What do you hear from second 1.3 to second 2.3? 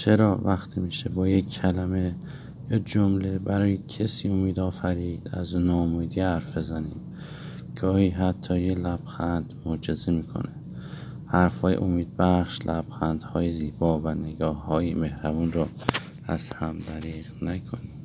کلمه